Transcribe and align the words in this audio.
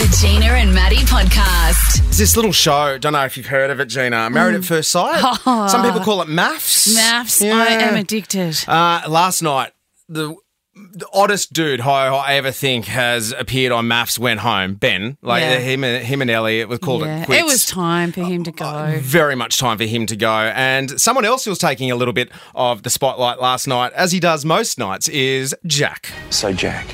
The 0.00 0.16
Gina 0.18 0.46
and 0.46 0.74
Maddie 0.74 0.96
podcast. 1.04 2.06
It's 2.08 2.16
this 2.16 2.34
little 2.34 2.52
show. 2.52 2.96
Don't 2.96 3.12
know 3.12 3.26
if 3.26 3.36
you've 3.36 3.44
heard 3.48 3.68
of 3.70 3.80
it, 3.80 3.84
Gina. 3.86 4.30
Married 4.30 4.54
at 4.54 4.64
First 4.64 4.90
Sight. 4.90 5.20
Some 5.44 5.82
people 5.82 6.00
call 6.00 6.22
it 6.22 6.28
MAFS. 6.28 6.94
Maths, 6.94 7.42
Yeah. 7.42 7.58
I 7.58 7.66
am 7.66 7.96
addicted. 7.96 8.56
Uh, 8.66 9.02
last 9.06 9.42
night, 9.42 9.72
the, 10.08 10.34
the 10.74 11.06
oddest 11.12 11.52
dude 11.52 11.82
I, 11.82 12.06
I 12.14 12.32
ever 12.36 12.50
think 12.50 12.86
has 12.86 13.32
appeared 13.32 13.72
on 13.72 13.88
MAFS 13.88 14.18
went 14.18 14.40
home. 14.40 14.72
Ben, 14.76 15.18
like 15.20 15.42
Yeah. 15.42 15.58
him 15.58 15.84
and 15.84 16.02
him 16.02 16.22
and 16.22 16.30
Ellie. 16.30 16.60
It 16.60 16.68
was 16.70 16.78
called 16.78 17.02
Yeah, 17.02 17.20
it 17.20 17.26
quits. 17.26 17.42
it 17.42 17.44
was 17.44 17.66
time 17.66 18.10
for 18.10 18.22
him 18.22 18.42
to 18.44 18.52
go. 18.52 18.96
very 19.02 19.34
much 19.34 19.58
time 19.58 19.76
for 19.76 19.84
him 19.84 20.06
to 20.06 20.16
go. 20.16 20.32
And 20.32 20.98
someone 20.98 21.26
else 21.26 21.44
who 21.44 21.50
was 21.50 21.58
taking 21.58 21.90
a 21.90 21.94
little 21.94 22.14
bit 22.14 22.30
of 22.54 22.84
the 22.84 22.90
spotlight 22.90 23.38
last 23.38 23.66
night, 23.68 23.92
as 23.92 24.12
he 24.12 24.18
does 24.20 24.46
most 24.46 24.78
nights, 24.78 25.08
is 25.08 25.54
Jack. 25.66 26.08
So, 26.30 26.54
Jack, 26.54 26.86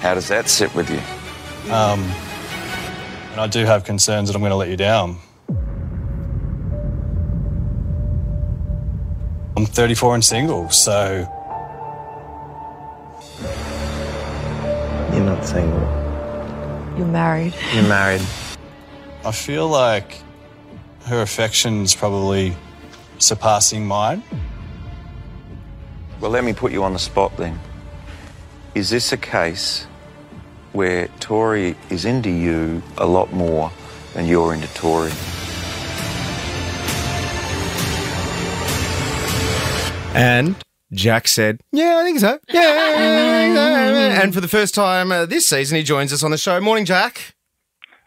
how 0.00 0.12
does 0.12 0.28
that 0.28 0.50
sit 0.50 0.74
with 0.74 0.90
you? 0.90 1.00
Um, 1.72 2.06
and 3.34 3.40
I 3.40 3.48
do 3.48 3.64
have 3.64 3.82
concerns 3.82 4.28
that 4.28 4.36
I'm 4.36 4.42
going 4.42 4.50
to 4.50 4.56
let 4.56 4.68
you 4.68 4.76
down. 4.76 5.18
I'm 9.56 9.66
34 9.66 10.14
and 10.14 10.24
single, 10.24 10.70
so 10.70 11.28
You're 15.12 15.24
not 15.24 15.44
single. 15.44 15.80
You're 16.96 17.08
married. 17.08 17.54
You're 17.72 17.88
married. 17.88 18.20
I 19.24 19.32
feel 19.32 19.66
like 19.66 20.22
her 21.06 21.20
affection's 21.20 21.92
probably 21.92 22.56
surpassing 23.18 23.84
mine. 23.84 24.22
Well, 26.20 26.30
let 26.30 26.44
me 26.44 26.52
put 26.52 26.70
you 26.70 26.84
on 26.84 26.92
the 26.92 27.00
spot 27.00 27.36
then. 27.36 27.58
Is 28.76 28.90
this 28.90 29.10
a 29.10 29.16
case 29.16 29.88
where 30.74 31.08
Tori 31.20 31.76
is 31.88 32.04
into 32.04 32.28
you 32.28 32.82
a 32.98 33.06
lot 33.06 33.32
more 33.32 33.72
than 34.12 34.26
you're 34.26 34.52
into 34.52 34.68
Tori? 34.74 35.10
And 40.14 40.56
Jack 40.92 41.28
said, 41.28 41.60
Yeah, 41.72 41.98
I 41.98 42.04
think 42.04 42.20
so. 42.20 42.38
Yeah. 42.48 42.60
I 42.60 43.44
think 43.44 43.56
so." 43.56 44.22
and 44.22 44.34
for 44.34 44.40
the 44.40 44.48
first 44.48 44.74
time 44.74 45.10
uh, 45.10 45.26
this 45.26 45.48
season, 45.48 45.76
he 45.76 45.82
joins 45.82 46.12
us 46.12 46.22
on 46.22 46.30
the 46.30 46.38
show. 46.38 46.60
Morning, 46.60 46.84
Jack. 46.84 47.34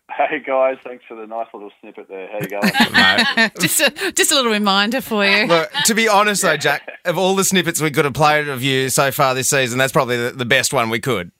Hey 0.10 0.40
guys, 0.40 0.78
thanks 0.84 1.04
for 1.08 1.16
the 1.16 1.28
nice 1.28 1.46
little 1.54 1.70
snippet 1.80 2.08
there. 2.10 2.28
How 2.32 2.40
you 2.40 2.48
going? 2.48 2.64
just, 3.60 3.82
a, 3.82 4.12
just 4.14 4.32
a 4.32 4.36
little 4.36 4.52
reminder 4.52 5.00
for 5.00 5.24
you. 5.24 5.46
Look, 5.46 5.72
to 5.86 5.94
be 5.94 6.08
honest, 6.08 6.42
though, 6.42 6.58
Jack, 6.58 6.90
of 7.06 7.20
all 7.20 7.36
the 7.36 7.44
snippets 7.44 7.80
we 7.82 7.92
could 7.92 8.06
have 8.06 8.16
played 8.16 8.48
of 8.48 8.64
you 8.64 8.90
so 8.90 9.12
far 9.12 9.36
this 9.36 9.50
season, 9.50 9.78
that's 9.78 9.92
probably 9.92 10.18
the, 10.18 10.32
the 10.32 10.46
best 10.46 10.74
one 10.74 10.90
we 10.90 11.00
could. 11.00 11.32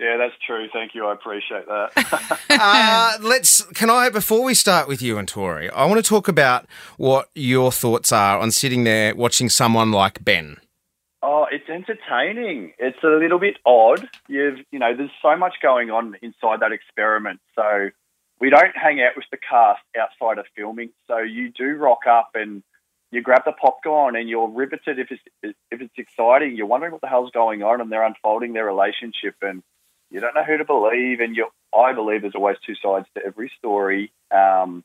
Yeah, 0.00 0.16
that's 0.16 0.34
true. 0.46 0.66
Thank 0.72 0.94
you. 0.94 1.06
I 1.06 1.12
appreciate 1.12 1.66
that. 1.66 2.38
Uh, 2.62 3.16
let's. 3.22 3.62
Can 3.72 3.88
I, 3.90 4.10
before 4.10 4.42
we 4.44 4.54
start 4.54 4.86
with 4.88 5.00
you 5.00 5.16
and 5.18 5.26
Tori, 5.26 5.70
I 5.70 5.86
want 5.86 6.02
to 6.02 6.08
talk 6.08 6.28
about 6.28 6.66
what 6.98 7.30
your 7.34 7.72
thoughts 7.72 8.12
are 8.12 8.38
on 8.38 8.50
sitting 8.50 8.84
there 8.84 9.14
watching 9.14 9.48
someone 9.48 9.92
like 9.92 10.22
Ben. 10.24 10.58
oh, 11.22 11.46
it's 11.50 11.68
entertaining. 11.68 12.72
It's 12.78 13.02
a 13.02 13.08
little 13.08 13.38
bit 13.38 13.56
odd. 13.64 14.08
You've, 14.28 14.58
you 14.70 14.78
know, 14.78 14.94
there's 14.96 15.10
so 15.22 15.36
much 15.36 15.54
going 15.62 15.90
on 15.90 16.16
inside 16.22 16.60
that 16.60 16.72
experiment. 16.72 17.40
So 17.54 17.90
we 18.40 18.50
don't 18.50 18.76
hang 18.76 19.00
out 19.00 19.12
with 19.16 19.26
the 19.30 19.38
cast 19.38 19.82
outside 19.98 20.38
of 20.38 20.46
filming. 20.56 20.90
So 21.06 21.18
you 21.18 21.50
do 21.50 21.76
rock 21.76 22.00
up 22.08 22.30
and 22.34 22.62
you 23.10 23.22
grab 23.22 23.42
the 23.44 23.52
popcorn 23.52 24.16
and 24.16 24.28
you're 24.28 24.48
riveted 24.48 24.98
if 24.98 25.08
it's 25.10 25.56
if 25.70 25.80
it's 25.80 25.94
exciting. 25.98 26.56
You're 26.56 26.66
wondering 26.66 26.92
what 26.92 27.00
the 27.00 27.08
hell's 27.08 27.30
going 27.32 27.62
on, 27.62 27.80
and 27.80 27.90
they're 27.90 28.06
unfolding 28.06 28.52
their 28.52 28.66
relationship, 28.66 29.34
and 29.42 29.62
you 30.10 30.20
don't 30.20 30.34
know 30.34 30.44
who 30.44 30.58
to 30.58 30.64
believe. 30.64 31.20
And 31.20 31.36
you, 31.36 31.48
I 31.76 31.92
believe 31.92 32.22
there's 32.22 32.34
always 32.34 32.56
two 32.66 32.74
sides 32.82 33.06
to 33.14 33.24
every 33.24 33.50
story. 33.58 34.12
Um, 34.30 34.84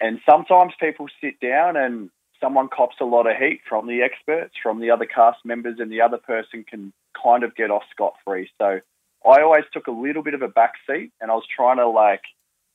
and 0.00 0.20
sometimes 0.28 0.72
people 0.80 1.06
sit 1.20 1.40
down 1.40 1.76
and 1.76 2.10
someone 2.40 2.68
cops 2.68 2.96
a 3.00 3.04
lot 3.04 3.26
of 3.26 3.36
heat 3.36 3.60
from 3.68 3.86
the 3.86 4.02
experts, 4.02 4.54
from 4.62 4.80
the 4.80 4.90
other 4.90 5.06
cast 5.06 5.44
members, 5.44 5.78
and 5.80 5.90
the 5.90 6.00
other 6.00 6.18
person 6.18 6.64
can 6.68 6.92
kind 7.20 7.42
of 7.42 7.56
get 7.56 7.70
off 7.70 7.82
scot 7.90 8.14
free. 8.24 8.50
So 8.58 8.80
I 9.26 9.42
always 9.42 9.64
took 9.72 9.86
a 9.86 9.92
little 9.92 10.22
bit 10.22 10.34
of 10.34 10.42
a 10.42 10.48
back 10.48 10.74
seat, 10.88 11.12
and 11.20 11.30
I 11.30 11.34
was 11.34 11.46
trying 11.54 11.78
to 11.78 11.88
like 11.88 12.22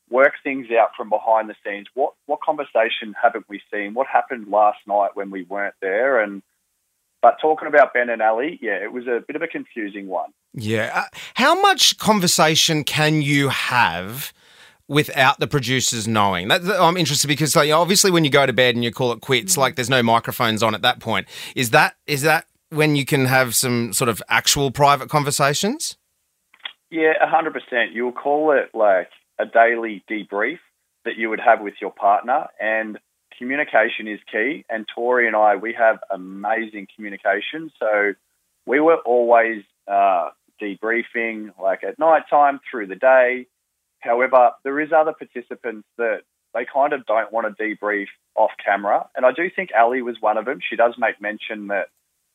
work 0.09 0.33
things 0.43 0.67
out 0.71 0.89
from 0.97 1.09
behind 1.09 1.49
the 1.49 1.55
scenes. 1.65 1.87
What 1.93 2.13
what 2.25 2.41
conversation 2.41 3.15
haven't 3.21 3.45
we 3.47 3.61
seen? 3.71 3.93
What 3.93 4.07
happened 4.07 4.47
last 4.49 4.79
night 4.87 5.11
when 5.13 5.31
we 5.31 5.43
weren't 5.43 5.75
there? 5.81 6.21
And 6.21 6.41
but 7.23 7.37
talking 7.41 7.67
about 7.69 7.93
Ben 7.93 8.09
and 8.09 8.21
Ali, 8.21 8.59
yeah, 8.61 8.73
it 8.73 8.91
was 8.91 9.07
a 9.07 9.23
bit 9.25 9.35
of 9.35 9.41
a 9.41 9.47
confusing 9.47 10.07
one. 10.07 10.29
Yeah. 10.53 10.91
Uh, 10.93 11.03
how 11.35 11.59
much 11.59 11.97
conversation 11.97 12.83
can 12.83 13.21
you 13.23 13.47
have 13.47 14.33
without 14.89 15.39
the 15.39 15.47
producers 15.47 16.05
knowing? 16.05 16.49
That, 16.49 16.63
that- 16.65 16.81
I'm 16.81 16.97
interested 16.97 17.27
because, 17.29 17.55
like, 17.55 17.71
obviously, 17.71 18.11
when 18.11 18.25
you 18.25 18.29
go 18.29 18.45
to 18.45 18.53
bed 18.53 18.75
and 18.75 18.83
you 18.83 18.91
call 18.91 19.13
it 19.13 19.21
quits, 19.21 19.57
like, 19.57 19.75
there's 19.75 19.89
no 19.89 20.03
microphones 20.03 20.61
on 20.61 20.75
at 20.75 20.81
that 20.81 20.99
point. 20.99 21.25
Is 21.55 21.71
that 21.71 21.95
is 22.05 22.21
that 22.23 22.45
when 22.69 22.95
you 22.97 23.05
can 23.05 23.25
have 23.25 23.55
some 23.55 23.93
sort 23.93 24.09
of 24.09 24.21
actual 24.27 24.69
private 24.69 25.09
conversations? 25.09 25.97
Yeah, 26.91 27.13
a 27.21 27.27
hundred 27.27 27.53
percent. 27.53 27.93
You'll 27.93 28.11
call 28.11 28.51
it 28.51 28.69
like 28.75 29.07
a 29.39 29.45
daily 29.45 30.03
debrief 30.11 30.59
that 31.05 31.15
you 31.17 31.29
would 31.29 31.39
have 31.39 31.61
with 31.61 31.75
your 31.81 31.91
partner, 31.91 32.47
and 32.59 32.99
communication 33.37 34.07
is 34.07 34.19
key. 34.31 34.65
And 34.69 34.85
Tori 34.93 35.27
and 35.27 35.35
I, 35.35 35.55
we 35.55 35.73
have 35.73 35.99
amazing 36.09 36.87
communication, 36.95 37.71
so 37.79 38.13
we 38.65 38.79
were 38.79 38.97
always 38.97 39.63
uh, 39.87 40.29
debriefing, 40.61 41.51
like 41.61 41.83
at 41.83 41.99
night 41.99 42.23
time 42.29 42.59
through 42.69 42.87
the 42.87 42.95
day. 42.95 43.47
However, 43.99 44.51
there 44.63 44.79
is 44.79 44.91
other 44.91 45.13
participants 45.13 45.87
that 45.97 46.21
they 46.53 46.65
kind 46.71 46.93
of 46.93 47.05
don't 47.05 47.31
want 47.31 47.47
to 47.47 47.63
debrief 47.63 48.07
off 48.35 48.51
camera, 48.63 49.07
and 49.15 49.25
I 49.25 49.31
do 49.31 49.49
think 49.55 49.69
Ali 49.77 50.01
was 50.01 50.17
one 50.19 50.37
of 50.37 50.45
them. 50.45 50.59
She 50.67 50.75
does 50.75 50.95
make 50.97 51.21
mention 51.21 51.67
that 51.67 51.87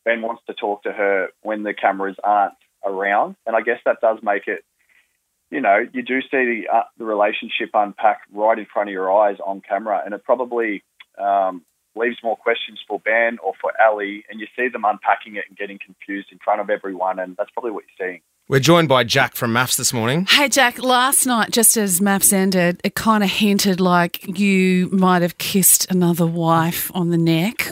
Ben 0.04 0.22
wants 0.22 0.42
to 0.46 0.54
talk 0.54 0.82
to 0.84 0.92
her 0.92 1.28
when 1.42 1.62
the 1.62 1.74
cameras 1.74 2.16
aren't 2.22 2.54
around, 2.84 3.36
and 3.46 3.54
I 3.54 3.60
guess 3.60 3.80
that 3.84 4.00
does 4.00 4.18
make 4.22 4.46
it. 4.46 4.64
You 5.50 5.60
know, 5.60 5.86
you 5.92 6.02
do 6.02 6.20
see 6.20 6.28
the 6.30 6.62
uh, 6.72 6.82
the 6.98 7.04
relationship 7.04 7.70
unpack 7.74 8.20
right 8.32 8.58
in 8.58 8.66
front 8.72 8.88
of 8.90 8.92
your 8.92 9.10
eyes 9.10 9.38
on 9.44 9.62
camera, 9.66 10.02
and 10.04 10.12
it 10.12 10.22
probably 10.24 10.84
um, 11.18 11.64
leaves 11.96 12.18
more 12.22 12.36
questions 12.36 12.80
for 12.86 13.00
Ben 13.00 13.38
or 13.42 13.54
for 13.60 13.72
Ali, 13.84 14.24
and 14.30 14.40
you 14.40 14.46
see 14.56 14.68
them 14.68 14.84
unpacking 14.84 15.36
it 15.36 15.44
and 15.48 15.56
getting 15.56 15.78
confused 15.84 16.28
in 16.32 16.38
front 16.44 16.60
of 16.60 16.70
everyone, 16.70 17.18
and 17.18 17.36
that's 17.36 17.50
probably 17.50 17.70
what 17.70 17.84
you're 17.98 18.08
seeing. 18.08 18.20
We're 18.48 18.60
joined 18.60 18.88
by 18.88 19.04
Jack 19.04 19.34
from 19.34 19.52
MAFS 19.52 19.76
this 19.76 19.92
morning. 19.92 20.24
Hey, 20.26 20.48
Jack, 20.48 20.82
last 20.82 21.26
night, 21.26 21.50
just 21.50 21.76
as 21.76 22.00
MAFS 22.00 22.32
ended, 22.32 22.80
it 22.82 22.94
kind 22.94 23.22
of 23.22 23.28
hinted 23.28 23.78
like 23.78 24.38
you 24.38 24.88
might 24.90 25.20
have 25.20 25.36
kissed 25.36 25.90
another 25.90 26.26
wife 26.26 26.90
on 26.94 27.10
the 27.10 27.18
neck. 27.18 27.70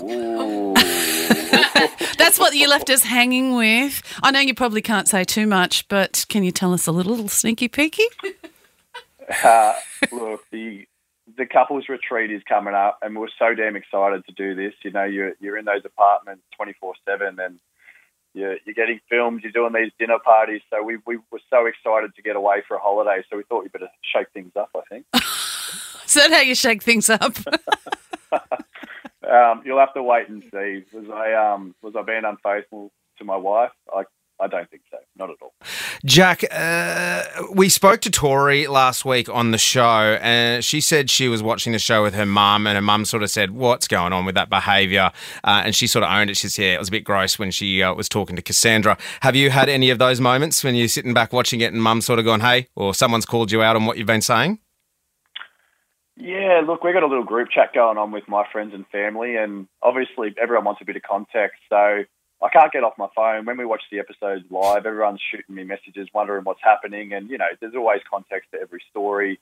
That's 2.19 2.39
what 2.39 2.55
you 2.55 2.69
left 2.69 2.91
us 2.91 3.03
hanging 3.03 3.55
with. 3.55 4.03
I 4.23 4.31
know 4.31 4.41
you 4.41 4.55
probably 4.55 4.83
can't 4.83 5.09
say 5.09 5.25
too 5.25 5.47
much, 5.47 5.87
but 5.89 6.25
can 6.29 6.45
you 6.45 6.51
tell 6.51 6.73
us 6.73 6.87
a 6.87 6.93
little 6.93 7.29
sneaky 7.29 7.69
peeky? 7.69 8.07
Uh, 9.43 9.75
look, 10.13 10.45
the 10.51 10.87
the 11.37 11.47
couples 11.47 11.89
retreat 11.89 12.31
is 12.31 12.43
coming 12.49 12.75
up, 12.75 12.99
and 13.03 13.17
we're 13.17 13.29
so 13.39 13.55
damn 13.55 13.77
excited 13.77 14.25
to 14.27 14.33
do 14.33 14.55
this. 14.55 14.75
You 14.83 14.91
know, 14.91 15.05
you're 15.05 15.33
you're 15.41 15.57
in 15.57 15.65
those 15.65 15.85
apartments 15.85 16.43
twenty 16.55 16.75
four 16.81 16.95
seven, 17.05 17.39
and 17.41 17.59
you're 18.35 18.57
you're 18.65 18.75
getting 18.75 19.01
filmed. 19.09 19.43
You're 19.43 19.53
doing 19.53 19.73
these 19.73 19.93
dinner 19.99 20.19
parties. 20.25 20.63
So 20.71 20.83
we 20.83 20.99
we 21.07 21.19
were 21.31 21.41
so 21.51 21.67
excited 21.67 22.15
to 22.15 22.23
get 22.23 22.37
away 22.37 22.63
for 22.67 22.77
a 22.77 22.81
holiday. 22.81 23.25
So 23.29 23.37
we 23.37 23.43
thought 23.45 23.65
we 23.65 23.69
better 23.69 23.91
shake 24.03 24.31
things 24.33 24.53
up. 24.57 24.71
I 24.77 24.83
think. 24.89 25.07
Is 26.07 26.15
that 26.15 26.31
how 26.31 26.41
you 26.41 26.55
shake 26.55 26.83
things 26.83 27.11
up? 27.11 27.37
Um, 29.37 29.63
you'll 29.65 29.79
have 29.79 29.95
to 29.95 30.03
wait 30.03 30.29
and 30.29 30.43
see. 30.43 30.85
Was 30.93 31.07
I 31.13 31.33
um 31.35 31.75
was 31.83 31.95
I 31.97 32.03
being 32.03 32.23
unfaithful 32.25 32.91
to 33.19 33.25
my 33.25 33.37
wife? 33.37 33.73
I 33.95 34.05
I 34.39 34.49
don't 34.49 34.69
think 34.71 34.83
so. 34.91 34.99
Not 35.17 35.31
at 35.31 35.37
all. 35.41 35.55
Jack, 36.05 36.45
uh, 36.51 37.23
we 37.55 37.69
spoke 37.71 38.01
to 38.03 38.11
Tori 38.11 38.67
last 38.67 39.05
week 39.05 39.31
on 39.31 39.51
the 39.51 39.59
show, 39.59 40.19
and 40.21 40.63
she 40.63 40.81
said 40.81 41.09
she 41.09 41.29
was 41.29 41.43
watching 41.43 41.73
the 41.73 41.79
show 41.79 42.03
with 42.03 42.15
her 42.15 42.27
mum, 42.27 42.67
and 42.67 42.77
her 42.77 42.83
mum 42.83 43.07
sort 43.07 43.23
of 43.23 43.31
said, 43.31 43.53
"What's 43.53 43.89
going 43.89 44.13
on 44.13 44.27
with 44.27 44.35
that 44.35 44.51
behaviour?" 44.51 45.11
Uh, 45.43 45.63
and 45.65 45.75
she 45.75 45.87
sort 45.87 46.05
of 46.05 46.11
owned 46.11 46.29
it. 46.29 46.37
She 46.37 46.49
said, 46.49 46.63
"Yeah, 46.63 46.75
it 46.75 46.79
was 46.79 46.89
a 46.89 46.93
bit 46.93 47.05
gross 47.05 47.39
when 47.39 47.51
she 47.51 47.83
uh, 47.83 47.95
was 47.95 48.09
talking 48.09 48.37
to 48.37 48.43
Cassandra." 48.43 48.99
Have 49.23 49.37
you 49.37 49.51
had 49.51 49.69
any 49.69 49.91
of 49.91 49.99
those 49.99 50.21
moments 50.21 50.63
when 50.63 50.75
you're 50.75 50.89
sitting 50.89 51.15
back 51.15 51.33
watching 51.33 51.61
it, 51.63 51.73
and 51.73 51.83
mum 51.83 52.03
sort 52.03 52.19
of 52.19 52.25
gone, 52.25 52.41
"Hey," 52.41 52.69
or 52.77 52.95
someone's 52.95 53.27
called 53.27 53.51
you 53.51 53.63
out 53.63 53.75
on 53.75 53.87
what 53.87 53.97
you've 53.97 54.07
been 54.07 54.23
saying? 54.23 54.59
Yeah, 56.17 56.63
look, 56.67 56.83
we've 56.83 56.95
got 56.95 57.03
a 57.03 57.07
little 57.09 57.25
group 57.25 57.51
chat 57.51 57.75
going 57.75 57.99
on 57.99 58.11
with 58.11 58.27
my 58.27 58.45
friends 58.51 58.73
and 58.75 58.87
family, 58.89 59.37
and 59.37 59.69
obviously 59.83 60.35
everyone 60.41 60.65
wants 60.65 60.81
a 60.81 60.87
bit 60.87 60.97
of 60.97 61.03
context. 61.03 61.61
So 61.69 61.77
I 61.77 62.49
can't 62.53 62.73
get 62.73 62.85
off 62.85 62.95
my 62.97 63.09
phone. 63.15 63.45
When 63.45 63.59
we 63.59 63.67
watch 63.67 63.83
the 63.91 63.99
episodes 63.99 64.45
live, 64.51 64.87
everyone's 64.87 65.21
shooting 65.31 65.55
me 65.55 65.65
messages, 65.65 66.09
wondering 66.15 66.45
what's 66.45 66.63
happening, 66.63 67.13
and 67.13 67.29
you 67.29 67.37
know, 67.37 67.49
there's 67.61 67.75
always 67.75 68.01
context 68.11 68.51
to 68.53 68.61
every 68.61 68.83
story. 68.91 69.39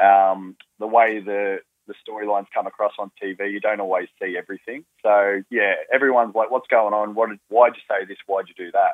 Um, 0.00 0.56
the 0.78 0.86
way 0.86 1.20
the 1.20 1.58
the 1.88 1.94
storylines 2.08 2.46
come 2.54 2.68
across 2.68 2.92
on 3.00 3.10
TV, 3.20 3.50
you 3.50 3.58
don't 3.60 3.80
always 3.80 4.06
see 4.22 4.36
everything. 4.38 4.84
So 5.02 5.42
yeah, 5.50 5.74
everyone's 5.92 6.36
like, 6.36 6.52
"What's 6.52 6.68
going 6.68 6.94
on? 6.94 7.14
What? 7.14 7.30
Why'd 7.48 7.74
you 7.74 7.82
say 7.88 8.04
this? 8.06 8.18
Why'd 8.26 8.46
you 8.48 8.54
do 8.66 8.70
that?" 8.72 8.92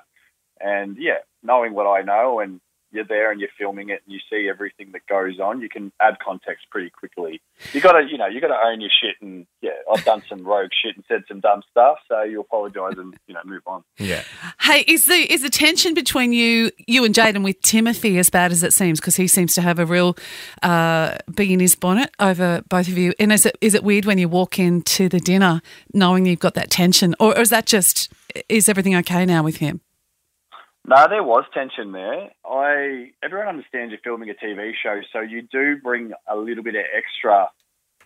And 0.61 0.97
yeah, 0.99 1.19
knowing 1.43 1.75
what 1.75 1.87
I 1.87 2.01
know 2.01 2.41
and 2.41 2.61
you're 2.91 3.05
there 3.05 3.31
and 3.31 3.41
you're 3.41 3.51
filming 3.59 3.91
it 3.91 4.03
and 4.05 4.13
you 4.13 4.21
see 4.31 4.49
everything 4.49 4.93
that 4.93 5.07
goes 5.07 5.39
on, 5.41 5.61
you 5.61 5.69
can 5.69 5.93
add 6.01 6.19
context 6.25 6.67
pretty 6.71 6.91
quickly. 6.91 7.41
You 7.73 7.81
got 7.81 7.93
to, 7.93 8.07
you 8.09 8.19
know, 8.19 8.27
you 8.27 8.41
got 8.41 8.49
to 8.49 8.59
own 8.67 8.81
your 8.81 8.91
shit. 9.01 9.17
And 9.21 9.47
yeah, 9.61 9.71
I've 9.93 10.05
done 10.05 10.23
some 10.29 10.45
rogue 10.45 10.71
shit 10.83 10.97
and 10.97 11.05
said 11.09 11.25
some 11.29 11.41
dumb 11.41 11.63
stuff, 11.71 11.99
so 12.09 12.23
you 12.23 12.41
apologise 12.41 12.95
and 12.97 13.15
you 13.27 13.35
know 13.35 13.41
move 13.45 13.63
on. 13.67 13.85
Yeah. 13.99 14.23
Hey, 14.61 14.85
is 14.87 15.07
the 15.07 15.33
is 15.33 15.43
the 15.43 15.51
tension 15.51 15.95
between 15.95 16.33
you 16.33 16.71
you 16.87 17.05
and 17.05 17.15
Jaden 17.15 17.45
with 17.45 17.61
Timothy 17.61 18.19
as 18.19 18.31
bad 18.31 18.53
as 18.53 18.63
it 18.63 18.73
seems? 18.73 19.01
Because 19.01 19.17
he 19.17 19.27
seems 19.27 19.55
to 19.55 19.63
have 19.63 19.79
a 19.79 19.87
real 19.87 20.17
uh, 20.63 21.19
bee 21.35 21.53
in 21.53 21.61
his 21.61 21.75
bonnet 21.75 22.11
over 22.19 22.63
both 22.69 22.89
of 22.89 22.97
you. 22.97 23.13
And 23.19 23.33
is 23.33 23.45
it 23.47 23.59
is 23.61 23.75
it 23.75 23.85
weird 23.85 24.05
when 24.05 24.19
you 24.19 24.29
walk 24.29 24.59
into 24.59 25.09
the 25.09 25.21
dinner 25.21 25.61
knowing 25.93 26.27
you've 26.27 26.39
got 26.39 26.55
that 26.55 26.71
tension, 26.71 27.15
or, 27.21 27.37
or 27.37 27.41
is 27.41 27.51
that 27.51 27.67
just 27.67 28.13
is 28.49 28.69
everything 28.69 28.97
okay 28.97 29.27
now 29.27 29.43
with 29.43 29.57
him? 29.57 29.81
No, 30.89 31.07
there 31.07 31.23
was 31.23 31.45
tension 31.53 31.93
there. 31.93 32.31
I 32.47 33.11
everyone 33.23 33.49
understands 33.49 33.91
you're 33.91 34.01
filming 34.03 34.31
a 34.31 34.35
TV 34.35 34.73
show, 34.83 35.03
so 35.13 35.21
you 35.21 35.43
do 35.43 35.77
bring 35.77 36.13
a 36.27 36.35
little 36.35 36.65
bit 36.65 36.77
of 36.77 36.85
extra 36.97 37.51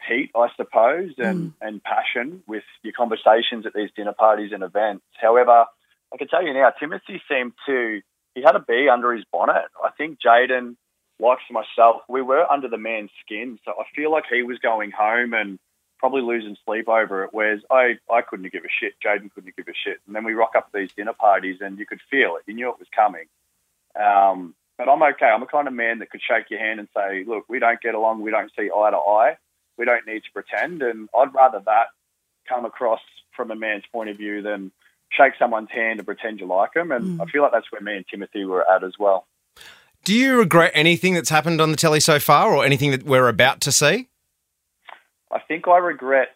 heat, 0.08 0.32
I 0.34 0.48
suppose, 0.56 1.12
and, 1.16 1.52
mm. 1.52 1.52
and 1.60 1.80
passion 1.84 2.42
with 2.48 2.64
your 2.82 2.92
conversations 2.92 3.66
at 3.66 3.72
these 3.72 3.90
dinner 3.94 4.12
parties 4.12 4.50
and 4.52 4.64
events. 4.64 5.04
However, 5.20 5.66
I 6.12 6.16
can 6.16 6.26
tell 6.26 6.44
you 6.44 6.52
now, 6.52 6.70
Timothy 6.70 7.22
seemed 7.30 7.52
to 7.66 8.00
he 8.34 8.42
had 8.42 8.56
a 8.56 8.60
bee 8.60 8.88
under 8.92 9.14
his 9.14 9.24
bonnet. 9.30 9.66
I 9.80 9.90
think 9.96 10.18
Jaden, 10.20 10.74
like 11.20 11.38
myself, 11.52 12.02
we 12.08 12.20
were 12.20 12.50
under 12.50 12.68
the 12.68 12.78
man's 12.78 13.10
skin, 13.24 13.60
so 13.64 13.74
I 13.78 13.84
feel 13.94 14.10
like 14.10 14.24
he 14.28 14.42
was 14.42 14.58
going 14.58 14.90
home 14.90 15.34
and 15.34 15.60
probably 16.02 16.20
losing 16.20 16.56
sleep 16.64 16.88
over 16.88 17.22
it. 17.22 17.30
Whereas 17.30 17.60
I, 17.70 17.96
I 18.12 18.22
couldn't 18.22 18.52
give 18.52 18.64
a 18.64 18.68
shit. 18.68 18.94
Jaden 19.02 19.32
couldn't 19.32 19.54
give 19.56 19.68
a 19.68 19.72
shit. 19.72 20.00
And 20.04 20.16
then 20.16 20.24
we 20.24 20.32
rock 20.34 20.54
up 20.56 20.68
these 20.74 20.90
dinner 20.96 21.12
parties 21.12 21.58
and 21.60 21.78
you 21.78 21.86
could 21.86 22.00
feel 22.10 22.34
it. 22.34 22.42
You 22.46 22.54
knew 22.54 22.68
it 22.70 22.78
was 22.80 22.88
coming. 22.94 23.26
Um, 23.94 24.56
but 24.76 24.88
I'm 24.88 25.00
okay. 25.14 25.26
I'm 25.26 25.44
a 25.44 25.46
kind 25.46 25.68
of 25.68 25.74
man 25.74 26.00
that 26.00 26.10
could 26.10 26.20
shake 26.20 26.50
your 26.50 26.58
hand 26.58 26.80
and 26.80 26.88
say, 26.92 27.22
look, 27.24 27.44
we 27.48 27.60
don't 27.60 27.80
get 27.80 27.94
along. 27.94 28.20
We 28.20 28.32
don't 28.32 28.50
see 28.58 28.64
eye 28.64 28.90
to 28.90 28.96
eye. 28.96 29.36
We 29.78 29.84
don't 29.84 30.04
need 30.04 30.24
to 30.24 30.32
pretend. 30.32 30.82
And 30.82 31.08
I'd 31.16 31.32
rather 31.32 31.62
that 31.66 31.86
come 32.48 32.64
across 32.64 33.00
from 33.36 33.52
a 33.52 33.54
man's 33.54 33.84
point 33.92 34.10
of 34.10 34.16
view 34.16 34.42
than 34.42 34.72
shake 35.10 35.34
someone's 35.38 35.70
hand 35.70 36.00
and 36.00 36.06
pretend 36.06 36.40
you 36.40 36.46
like 36.46 36.74
them. 36.74 36.90
And 36.90 37.22
I 37.22 37.26
feel 37.26 37.42
like 37.42 37.52
that's 37.52 37.70
where 37.70 37.80
me 37.80 37.94
and 37.94 38.04
Timothy 38.08 38.44
were 38.44 38.68
at 38.68 38.82
as 38.82 38.94
well. 38.98 39.28
Do 40.04 40.12
you 40.12 40.36
regret 40.36 40.72
anything 40.74 41.14
that's 41.14 41.30
happened 41.30 41.60
on 41.60 41.70
the 41.70 41.76
telly 41.76 42.00
so 42.00 42.18
far, 42.18 42.52
or 42.52 42.64
anything 42.64 42.90
that 42.90 43.04
we're 43.04 43.28
about 43.28 43.60
to 43.60 43.70
see? 43.70 44.08
I 45.32 45.40
think 45.40 45.66
I 45.66 45.78
regret 45.78 46.28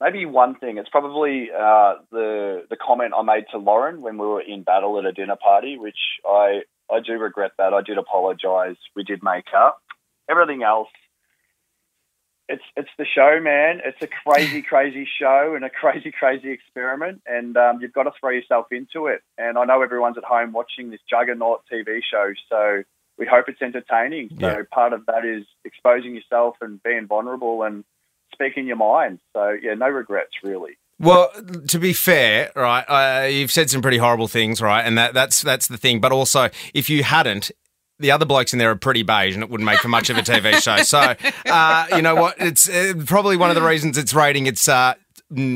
maybe 0.00 0.24
one 0.26 0.54
thing. 0.54 0.78
It's 0.78 0.88
probably 0.88 1.50
uh, 1.50 1.94
the 2.10 2.66
the 2.70 2.76
comment 2.76 3.12
I 3.16 3.22
made 3.22 3.44
to 3.52 3.58
Lauren 3.58 4.00
when 4.00 4.18
we 4.18 4.26
were 4.26 4.40
in 4.40 4.62
battle 4.62 4.98
at 4.98 5.04
a 5.04 5.12
dinner 5.12 5.36
party, 5.36 5.76
which 5.78 5.98
I 6.26 6.62
I 6.90 7.00
do 7.00 7.18
regret 7.18 7.52
that. 7.58 7.74
I 7.74 7.82
did 7.82 7.98
apologise. 7.98 8.76
We 8.94 9.04
did 9.04 9.22
make 9.22 9.46
up. 9.56 9.80
Everything 10.28 10.62
else, 10.62 10.88
it's 12.50 12.64
it's 12.76 12.90
the 12.98 13.06
show, 13.06 13.40
man. 13.40 13.80
It's 13.84 14.02
a 14.02 14.08
crazy, 14.08 14.62
crazy 14.68 15.08
show 15.20 15.54
and 15.54 15.64
a 15.64 15.70
crazy, 15.70 16.10
crazy 16.10 16.50
experiment, 16.50 17.22
and 17.26 17.56
um, 17.56 17.78
you've 17.80 17.92
got 17.92 18.04
to 18.04 18.12
throw 18.18 18.30
yourself 18.30 18.66
into 18.72 19.06
it. 19.06 19.22
And 19.38 19.56
I 19.56 19.64
know 19.64 19.82
everyone's 19.82 20.18
at 20.18 20.24
home 20.24 20.52
watching 20.52 20.90
this 20.90 21.00
juggernaut 21.08 21.62
TV 21.72 22.00
show, 22.10 22.32
so 22.48 22.82
we 23.20 23.26
hope 23.26 23.48
it's 23.48 23.62
entertaining. 23.62 24.30
So 24.40 24.48
Yeah. 24.48 24.62
part 24.72 24.92
of 24.92 25.06
that 25.06 25.24
is 25.24 25.44
exposing 25.64 26.16
yourself 26.16 26.56
and 26.60 26.82
being 26.82 27.06
vulnerable 27.06 27.62
and 27.62 27.84
speaking 28.32 28.66
your 28.66 28.76
mind. 28.76 29.20
So 29.34 29.54
yeah, 29.62 29.74
no 29.74 29.88
regrets 29.88 30.32
really. 30.42 30.78
Well, 30.98 31.30
to 31.68 31.78
be 31.78 31.92
fair, 31.92 32.50
right, 32.56 32.84
uh, 32.88 33.26
you've 33.26 33.50
said 33.52 33.70
some 33.70 33.80
pretty 33.80 33.96
horrible 33.98 34.28
things, 34.28 34.60
right, 34.60 34.82
and 34.82 34.98
that 34.98 35.14
that's 35.14 35.40
that's 35.42 35.68
the 35.68 35.76
thing. 35.78 36.00
But 36.00 36.10
also, 36.12 36.48
if 36.74 36.90
you 36.90 37.04
hadn't. 37.04 37.50
The 37.98 38.12
other 38.12 38.24
blokes 38.24 38.54
in 38.54 38.58
there 38.58 38.70
are 38.70 38.76
pretty 38.76 39.02
beige, 39.02 39.34
and 39.34 39.42
it 39.44 39.50
wouldn't 39.50 39.66
make 39.66 39.80
for 39.80 39.88
much 39.88 40.08
of 40.08 40.16
a 40.16 40.22
TV 40.22 40.54
show. 40.62 40.78
So, 40.84 41.14
uh, 41.52 41.86
you 41.94 42.00
know 42.00 42.14
what? 42.14 42.34
It's 42.38 42.66
uh, 42.66 42.94
probably 43.04 43.36
one 43.36 43.50
of 43.50 43.56
the 43.56 43.62
reasons 43.62 43.98
it's 43.98 44.14
rating 44.14 44.46
its 44.46 44.66
uh, 44.70 44.94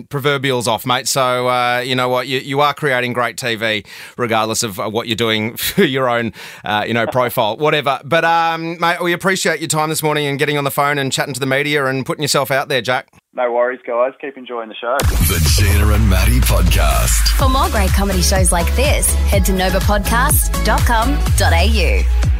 proverbials 0.08 0.68
off, 0.68 0.86
mate. 0.86 1.08
So, 1.08 1.48
uh, 1.48 1.80
you 1.80 1.94
know 1.94 2.08
what? 2.08 2.26
You, 2.26 2.38
you 2.38 2.60
are 2.60 2.74
creating 2.74 3.12
great 3.12 3.36
TV, 3.36 3.86
regardless 4.16 4.62
of 4.62 4.78
uh, 4.78 4.88
what 4.88 5.08
you're 5.08 5.16
doing 5.16 5.56
for 5.56 5.84
your 5.84 6.08
own, 6.08 6.32
uh, 6.64 6.84
you 6.86 6.94
know, 6.94 7.06
profile, 7.06 7.56
whatever. 7.56 8.00
But, 8.04 8.24
um, 8.24 8.78
mate, 8.80 9.02
we 9.02 9.12
appreciate 9.12 9.60
your 9.60 9.68
time 9.68 9.88
this 9.88 10.02
morning 10.02 10.26
and 10.26 10.38
getting 10.38 10.58
on 10.58 10.64
the 10.64 10.70
phone 10.70 10.98
and 10.98 11.12
chatting 11.12 11.34
to 11.34 11.40
the 11.40 11.46
media 11.46 11.86
and 11.86 12.06
putting 12.06 12.22
yourself 12.22 12.50
out 12.50 12.68
there, 12.68 12.82
Jack. 12.82 13.08
No 13.32 13.52
worries, 13.52 13.80
guys. 13.84 14.12
Keep 14.20 14.36
enjoying 14.36 14.68
the 14.68 14.76
show. 14.76 14.96
The 15.00 15.54
Gina 15.56 15.92
and 15.92 16.08
Maddie 16.08 16.40
Podcast. 16.40 17.36
For 17.36 17.48
more 17.48 17.68
great 17.70 17.90
comedy 17.90 18.22
shows 18.22 18.52
like 18.52 18.72
this, 18.76 19.12
head 19.14 19.44
to 19.46 19.52
novapodcast.com.au. 19.52 22.33